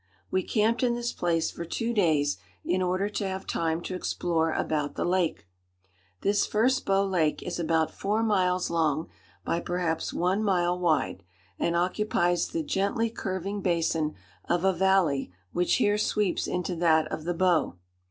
We 0.31 0.41
camped 0.41 0.81
in 0.81 0.95
this 0.95 1.13
place 1.13 1.51
for 1.51 1.63
two 1.63 1.93
days 1.93 2.39
in 2.65 2.81
order 2.81 3.07
to 3.07 3.27
have 3.27 3.45
time 3.45 3.81
to 3.81 3.93
explore 3.93 4.51
about 4.51 4.95
the 4.95 5.05
lake. 5.05 5.47
This 6.21 6.43
first 6.47 6.87
Bow 6.87 7.05
Lake 7.05 7.43
is 7.43 7.59
about 7.59 7.91
four 7.93 8.23
miles 8.23 8.71
long, 8.71 9.09
by 9.45 9.59
perhaps 9.59 10.11
one 10.11 10.41
mile 10.43 10.79
wide, 10.79 11.21
and 11.59 11.75
occupies 11.75 12.47
the 12.47 12.63
gently 12.63 13.11
curving 13.11 13.61
basin 13.61 14.15
of 14.49 14.63
a 14.65 14.73
valley 14.73 15.31
which 15.51 15.75
here 15.75 15.99
sweeps 15.99 16.47
into 16.47 16.75
that 16.77 17.07
of 17.11 17.23
the 17.23 17.35
Bow. 17.35 17.75